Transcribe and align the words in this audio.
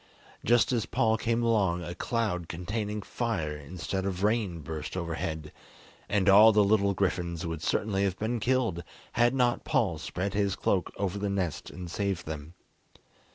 Just 0.43 0.71
as 0.71 0.87
Paul 0.87 1.15
came 1.15 1.43
along 1.43 1.83
a 1.83 1.93
cloud 1.93 2.49
containing 2.49 3.03
fire 3.03 3.55
instead 3.55 4.03
of 4.03 4.23
rain 4.23 4.61
burst 4.61 4.97
overhead, 4.97 5.51
and 6.09 6.27
all 6.27 6.51
the 6.51 6.63
little 6.63 6.95
griffins 6.95 7.45
would 7.45 7.61
certainly 7.61 8.03
have 8.03 8.17
been 8.17 8.39
killed 8.39 8.83
had 9.11 9.35
not 9.35 9.63
Paul 9.63 9.99
spread 9.99 10.33
his 10.33 10.55
cloak 10.55 10.91
over 10.97 11.19
the 11.19 11.29
nest 11.29 11.69
and 11.69 11.87
saved 11.87 12.25
them. 12.25 12.55